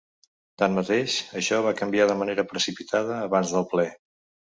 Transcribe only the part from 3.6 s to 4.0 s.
ple.